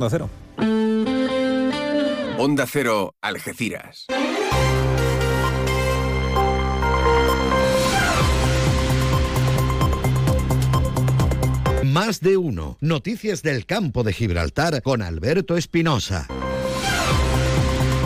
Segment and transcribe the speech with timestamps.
[0.00, 0.30] Onda Cero.
[2.38, 4.06] Onda Cero, Algeciras.
[11.84, 12.78] Más de uno.
[12.80, 16.28] Noticias del campo de Gibraltar con Alberto Espinosa.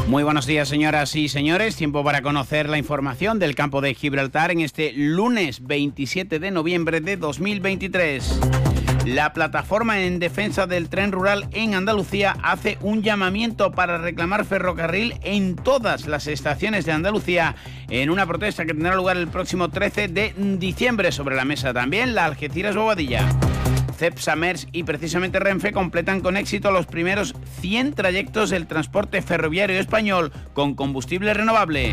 [0.09, 1.77] Muy buenos días, señoras y señores.
[1.77, 7.01] Tiempo para conocer la información del campo de Gibraltar en este lunes 27 de noviembre
[7.01, 8.41] de 2023.
[9.05, 15.19] La plataforma en defensa del tren rural en Andalucía hace un llamamiento para reclamar ferrocarril
[15.23, 17.55] en todas las estaciones de Andalucía
[17.91, 21.13] en una protesta que tendrá lugar el próximo 13 de diciembre.
[21.13, 23.29] Sobre la mesa también la Algeciras Bobadilla.
[23.99, 29.79] CEPSA, MERS y precisamente Renfe completan con éxito los primeros 100 trayectos del transporte ferroviario
[29.79, 31.93] español con combustible renovable.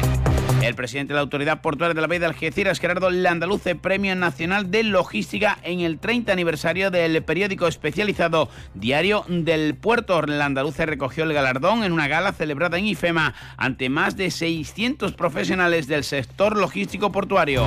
[0.62, 4.70] El presidente de la Autoridad Portuaria de la Bahía de Algeciras, Gerardo Landaluce, Premio Nacional
[4.70, 10.22] de Logística en el 30 aniversario del periódico especializado Diario del Puerto.
[10.22, 15.88] Landaluce recogió el galardón en una gala celebrada en IFEMA ante más de 600 profesionales
[15.88, 17.66] del sector logístico portuario.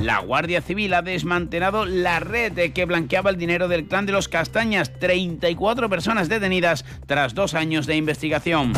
[0.00, 4.28] La Guardia Civil ha desmantelado la red que blanqueaba el dinero del clan de los
[4.28, 4.98] Castañas.
[4.98, 8.72] 34 personas detenidas tras dos años de investigación.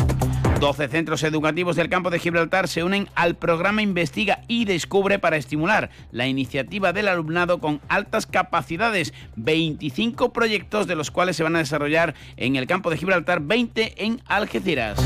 [0.59, 5.37] 12 centros educativos del campo de Gibraltar se unen al programa Investiga y Descubre para
[5.37, 9.13] estimular la iniciativa del alumnado con altas capacidades.
[9.35, 14.05] 25 proyectos de los cuales se van a desarrollar en el campo de Gibraltar, 20
[14.05, 14.97] en Algeciras.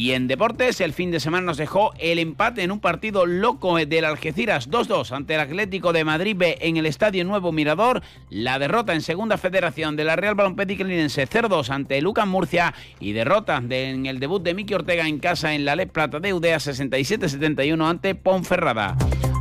[0.00, 3.76] Y en deportes, el fin de semana nos dejó el empate en un partido loco
[3.76, 8.58] del Algeciras 2-2 ante el Atlético de Madrid B en el Estadio Nuevo Mirador, la
[8.58, 13.62] derrota en Segunda Federación de la Real Balompédica Linense 0-2 ante Lucas Murcia y derrota
[13.68, 17.86] en el debut de Miki Ortega en casa en la Le Plata de Udea 67-71
[17.86, 18.96] ante Ponferrada.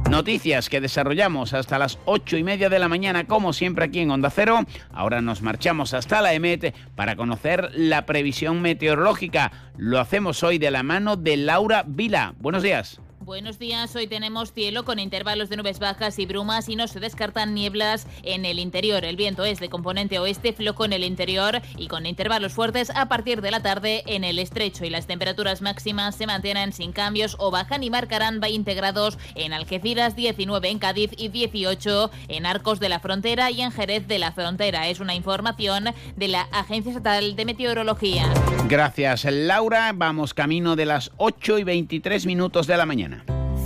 [0.10, 4.10] Noticias que desarrollamos hasta las ocho y media de la mañana, como siempre aquí en
[4.10, 4.62] Onda Cero.
[4.92, 9.52] Ahora nos marchamos hasta la EMET para conocer la previsión meteorológica.
[9.78, 12.34] Lo hacemos hoy de la mano de Laura Vila.
[12.40, 13.00] Buenos días.
[13.30, 17.00] Buenos días, hoy tenemos cielo con intervalos de nubes bajas y brumas y no se
[17.00, 19.06] descartan nieblas en el interior.
[19.06, 23.08] El viento es de componente oeste, floco en el interior y con intervalos fuertes a
[23.08, 27.36] partir de la tarde en el estrecho y las temperaturas máximas se mantienen sin cambios
[27.38, 32.80] o bajan y marcarán 20 grados en Algeciras, 19 en Cádiz y 18 en Arcos
[32.80, 34.88] de la Frontera y en Jerez de la Frontera.
[34.88, 38.26] Es una información de la Agencia Estatal de Meteorología.
[38.68, 39.92] Gracias, Laura.
[39.94, 43.19] Vamos camino de las 8 y 23 minutos de la mañana.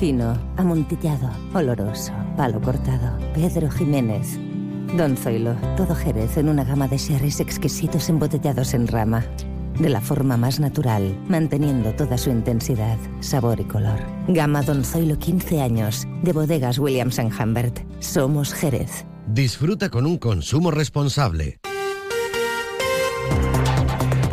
[0.04, 3.18] Fino, amontillado, oloroso, palo cortado.
[3.34, 4.38] Pedro Jiménez.
[4.98, 9.24] Don Zoilo, todo Jerez en una gama de sherries exquisitos embotellados en rama.
[9.80, 14.02] De la forma más natural, manteniendo toda su intensidad, sabor y color.
[14.28, 17.80] Gama Don Zoilo 15 años, de bodegas Williams⁇ Humbert.
[18.02, 19.06] Somos Jerez.
[19.28, 21.62] Disfruta con un consumo responsable.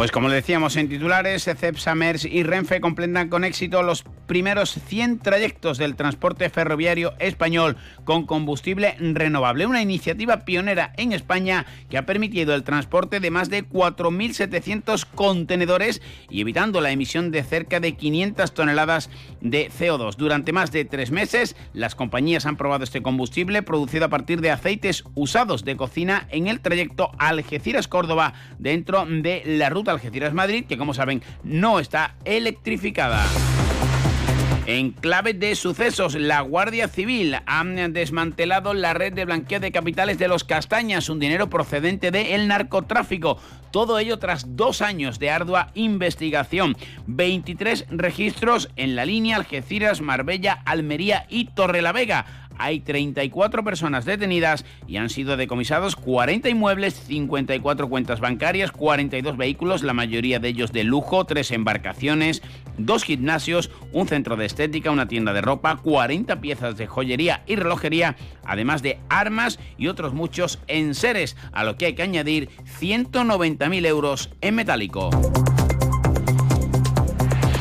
[0.01, 5.19] Pues como decíamos en titulares, CEPSA, MERS y Renfe completan con éxito los primeros 100
[5.19, 9.67] trayectos del transporte ferroviario español con combustible renovable.
[9.67, 16.01] Una iniciativa pionera en España que ha permitido el transporte de más de 4.700 contenedores
[16.29, 19.11] y evitando la emisión de cerca de 500 toneladas
[19.41, 20.15] de CO2.
[20.15, 24.53] Durante más de tres meses, las compañías han probado este combustible producido a partir de
[24.53, 30.95] aceites usados de cocina en el trayecto Algeciras-Córdoba dentro de la ruta Algeciras-Madrid, que como
[30.95, 33.27] saben no está electrificada.
[34.73, 40.17] En clave de sucesos, la Guardia Civil ha desmantelado la red de blanqueo de capitales
[40.21, 43.37] de los Castañas, un dinero procedente del narcotráfico.
[43.73, 46.77] Todo ello tras dos años de ardua investigación.
[47.09, 54.99] 23 registros en la línea Algeciras, Marbella, Almería y Torrelavega hay 34 personas detenidas y
[54.99, 60.85] han sido decomisados 40 inmuebles, 54 cuentas bancarias, 42 vehículos, la mayoría de ellos de
[60.85, 62.43] lujo, tres embarcaciones,
[62.87, 67.57] dos gimnasios, un centro de estética, una tienda de ropa, 40 piezas de joyería y
[67.57, 72.49] relojería, además de armas y otros muchos enseres, a lo que hay que añadir
[72.81, 75.11] 190.000 euros en metálico.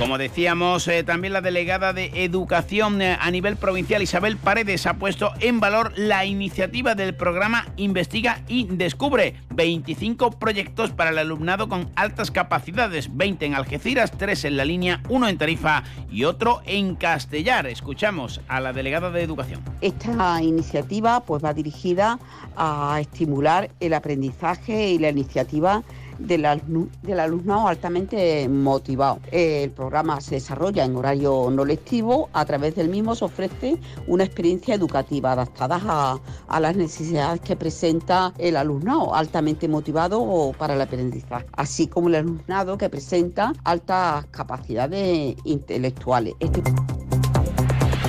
[0.09, 4.95] Como decíamos, eh, también la delegada de Educación eh, a nivel provincial, Isabel Paredes, ha
[4.95, 9.35] puesto en valor la iniciativa del programa Investiga y Descubre.
[9.53, 15.03] 25 proyectos para el alumnado con altas capacidades, 20 en Algeciras, 3 en la línea,
[15.09, 17.67] 1 en Tarifa y otro en Castellar.
[17.67, 19.61] Escuchamos a la delegada de Educación.
[19.81, 22.17] Esta iniciativa pues, va dirigida
[22.57, 25.83] a estimular el aprendizaje y la iniciativa
[26.19, 29.19] del, alumnado altamente motivado.
[29.31, 34.23] El programa se desarrolla en horario no lectivo, a través del mismo se ofrece una
[34.23, 40.81] experiencia educativa adaptada a, a las necesidades que presenta el alumnado altamente motivado para el
[40.81, 46.35] aprendizaje, así como el alumnado que presenta altas capacidades intelectuales.
[46.39, 46.61] Este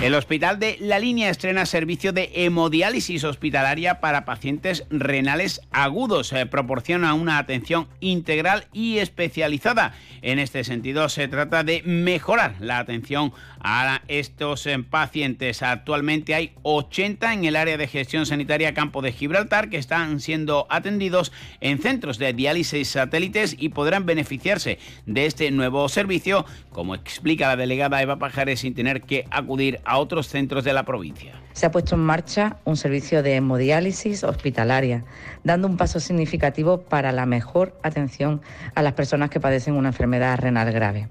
[0.02, 6.32] el Hospital de La Línea estrena servicio de hemodiálisis hospitalaria para pacientes renales agudos.
[6.50, 9.94] proporciona una atención integral y especializada.
[10.22, 13.32] En este sentido, se trata de mejorar la atención
[13.62, 15.62] a estos eh, pacientes.
[15.62, 20.66] Actualmente hay 80 en el área de gestión sanitaria Campo de Gibraltar que están siendo
[20.70, 21.30] atendidos
[21.60, 27.56] en centros de diálisis satélites y podrán beneficiarse de este nuevo servicio, como explica la
[27.56, 31.32] delegada Eva Pajares, sin tener que acudir a otros centros de la provincia.
[31.52, 35.04] Se ha puesto en marcha un servicio de hemodiálisis hospitalaria,
[35.44, 38.40] dando un paso significativo para la mejor atención
[38.74, 41.08] a las personas que padecen una enfermedad renal grave.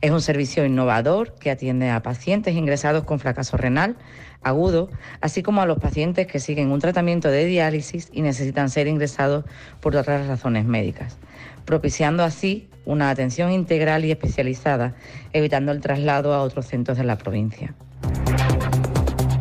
[0.00, 3.96] Es un servicio innovador que atiende a pacientes ingresados con fracaso renal
[4.42, 4.90] agudo,
[5.20, 9.44] así como a los pacientes que siguen un tratamiento de diálisis y necesitan ser ingresados
[9.80, 11.18] por otras razones médicas,
[11.64, 14.94] propiciando así una atención integral y especializada,
[15.32, 17.74] evitando el traslado a otros centros de la provincia.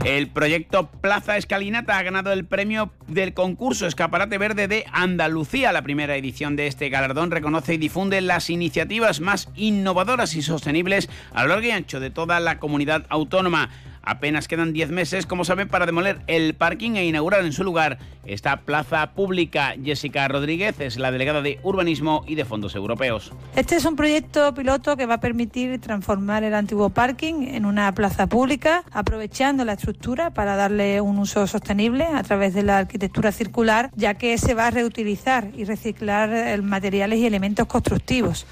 [0.04, 5.72] El proyecto Plaza Escalinata ha ganado el premio del concurso Escaparate Verde de Andalucía.
[5.72, 11.08] La primera edición de este galardón reconoce y difunde las iniciativas más innovadoras y sostenibles
[11.34, 13.70] a lo largo y ancho de toda la comunidad autónoma.
[14.04, 18.00] Apenas quedan 10 meses, como saben, para demoler el parking e inaugurar en su lugar
[18.26, 19.76] esta plaza pública.
[19.84, 23.32] Jessica Rodríguez es la delegada de Urbanismo y de Fondos Europeos.
[23.56, 27.94] Este es un proyecto piloto que va a permitir transformar el antiguo parking en una
[27.94, 33.32] plaza pública, aprovechando la estructura para darle un uso sostenible a través de la arquitectura
[33.32, 38.46] circular, ya que se va a reutilizar y reciclar materiales y elementos constructivos.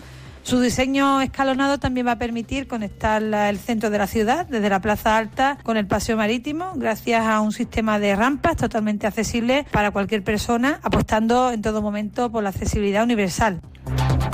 [0.43, 4.81] Su diseño escalonado también va a permitir conectar el centro de la ciudad desde la
[4.81, 9.91] Plaza Alta con el paseo marítimo gracias a un sistema de rampas totalmente accesible para
[9.91, 13.61] cualquier persona, apostando en todo momento por la accesibilidad universal.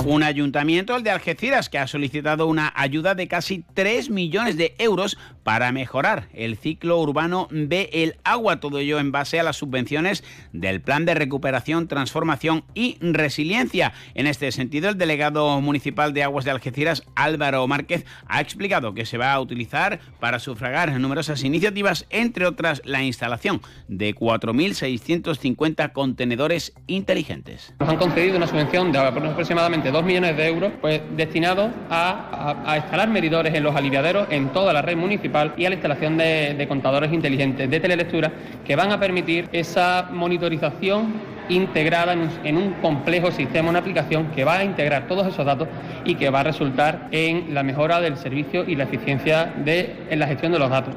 [0.08, 4.76] Un ayuntamiento, el de Algeciras, que ha solicitado una ayuda de casi 3 millones de
[4.78, 8.60] euros para mejorar el ciclo urbano de el agua.
[8.60, 10.22] Todo ello en base a las subvenciones
[10.52, 13.94] del Plan de Recuperación, Transformación y Resiliencia.
[14.14, 19.06] En este sentido, el delegado municipal de Aguas de Algeciras, Álvaro Márquez, ha explicado que
[19.06, 26.74] se va a utilizar para sufragar numerosas iniciativas, entre otras la instalación de 4.650 contenedores
[26.86, 27.74] inteligentes.
[27.80, 33.08] Nos han concedido una subvención de aproximadamente 2 millones de euros pues, destinados a, instalar
[33.08, 37.12] medidores en los aliviaderos en toda la red municipal y a la instalación de, contadores
[37.12, 38.30] inteligentes de telelectura
[38.66, 41.14] que van a permitir esa monitorización
[41.48, 45.68] integrada en un, complejo sistema, una aplicación que va a integrar todos esos datos
[46.04, 50.18] y que va a resultar en la mejora del servicio y la eficiencia de, en
[50.18, 50.94] la gestión de los datos.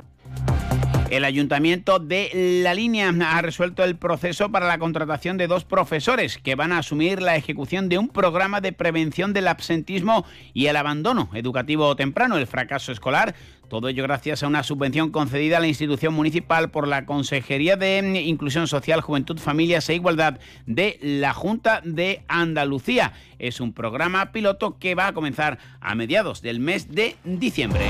[1.09, 6.38] El ayuntamiento de La Línea ha resuelto el proceso para la contratación de dos profesores
[6.38, 10.23] que van a asumir la ejecución de un programa de prevención del absentismo
[10.53, 13.33] y el abandono educativo temprano, el fracaso escolar,
[13.69, 18.00] todo ello gracias a una subvención concedida a la institución municipal por la Consejería de
[18.25, 23.13] Inclusión Social, Juventud, Familias e Igualdad de la Junta de Andalucía.
[23.38, 27.86] Es un programa piloto que va a comenzar a mediados del mes de diciembre.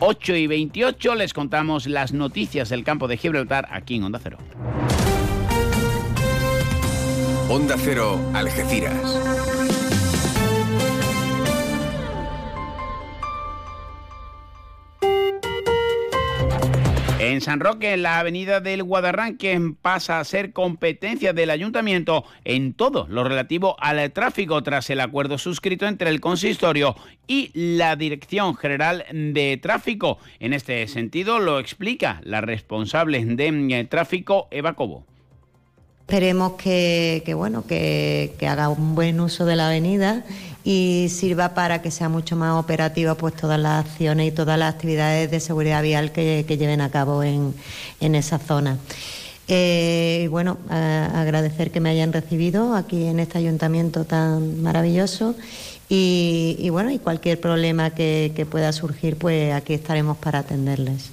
[0.00, 4.38] 8 y 28 les contamos las noticias del campo de Gibraltar aquí en Onda Cero.
[7.48, 9.79] Onda Cero, Algeciras.
[17.30, 23.06] En San Roque, la avenida del Guadarranque pasa a ser competencia del ayuntamiento en todo
[23.08, 26.96] lo relativo al tráfico tras el acuerdo suscrito entre el consistorio
[27.28, 30.18] y la Dirección General de Tráfico.
[30.40, 35.06] En este sentido lo explica la responsable de eh, tráfico, Eva Cobo.
[36.10, 40.24] Esperemos que, bueno, que, haga un buen uso de la avenida
[40.64, 44.74] y sirva para que sea mucho más operativa pues todas las acciones y todas las
[44.74, 47.54] actividades de seguridad vial que, lleven a cabo en,
[48.00, 48.76] esa zona.
[49.46, 55.36] Eh, bueno, agradecer que me hayan recibido aquí en este ayuntamiento tan maravilloso
[55.88, 61.10] y, bueno, y cualquier problema que, que pueda surgir, pues aquí estaremos para atenderles.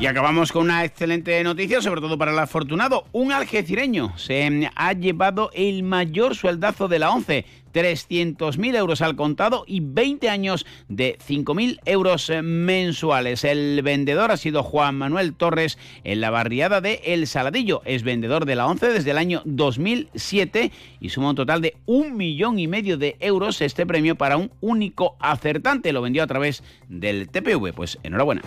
[0.00, 3.04] Y acabamos con una excelente noticia, sobre todo para el afortunado.
[3.12, 7.44] Un algecireño se ha llevado el mayor sueldazo de la ONCE.
[7.74, 13.44] 300.000 euros al contado y 20 años de 5.000 euros mensuales.
[13.44, 17.82] El vendedor ha sido Juan Manuel Torres en la barriada de El Saladillo.
[17.84, 22.16] Es vendedor de la ONCE desde el año 2007 y suma un total de un
[22.16, 25.92] millón y medio de euros este premio para un único acertante.
[25.92, 27.74] Lo vendió a través del TPV.
[27.74, 28.40] Pues enhorabuena.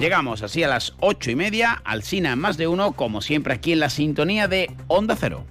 [0.00, 3.72] Llegamos así a las ocho y media al Sina más de uno, como siempre aquí
[3.72, 5.44] en la sintonía de Onda Cero.